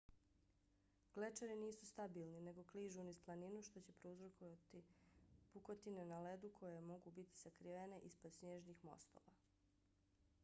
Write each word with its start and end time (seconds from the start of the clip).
glečeri 1.15 1.55
nisu 1.63 1.89
stabilni 1.89 2.39
nego 2.45 2.63
kližu 2.71 3.03
niz 3.09 3.19
planinu 3.27 3.61
što 3.67 3.83
će 3.89 3.93
prouzročiti 3.99 4.81
pukotine 5.53 6.05
na 6.13 6.21
ledu 6.29 6.51
koje 6.61 6.79
mogu 6.87 7.13
biti 7.19 7.37
sakrivene 7.43 7.99
ispod 8.09 8.33
snježnih 8.39 8.83
mostova 8.91 9.35